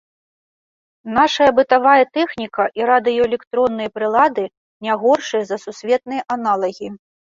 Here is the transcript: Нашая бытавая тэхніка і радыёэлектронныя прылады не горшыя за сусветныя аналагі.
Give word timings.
Нашая 1.17 1.49
бытавая 1.59 2.05
тэхніка 2.17 2.65
і 2.81 2.87
радыёэлектронныя 2.91 3.93
прылады 3.99 4.45
не 4.87 4.93
горшыя 5.05 5.43
за 5.51 5.57
сусветныя 5.67 6.21
аналагі. 6.39 6.89